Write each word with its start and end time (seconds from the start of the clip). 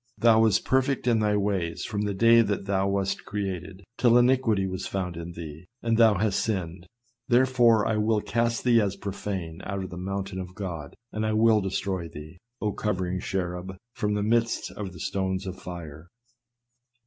Thou 0.17 0.41
wast 0.41 0.65
perfect 0.65 1.05
in 1.05 1.19
thy 1.19 1.37
ways 1.37 1.85
from 1.85 2.01
the 2.01 2.15
day 2.15 2.41
that 2.41 2.65
thou 2.65 2.87
wast 2.89 3.23
created, 3.23 3.83
till 3.99 4.17
iniquity 4.17 4.65
was 4.65 4.87
found 4.87 5.15
in 5.15 5.33
thee, 5.33 5.67
and 5.83 5.95
thou 5.95 6.15
hast 6.17 6.39
sinned; 6.39 6.87
therefore, 7.27 7.85
I 7.85 7.97
will 7.97 8.19
cast 8.19 8.63
thee 8.63 8.81
as 8.81 8.95
profane 8.95 9.61
out 9.63 9.83
of 9.83 9.91
the 9.91 9.97
mountain 9.97 10.39
of 10.39 10.55
God: 10.55 10.95
and 11.11 11.23
I 11.23 11.33
will 11.33 11.61
destroy 11.61 12.07
thee, 12.09 12.39
O 12.59 12.71
covering 12.71 13.19
cherub, 13.19 13.77
from 13.93 14.15
the 14.15 14.23
midst 14.23 14.71
of 14.71 14.91
the 14.91 14.99
stones 14.99 15.45
of 15.45 15.61
fire." 15.61 16.07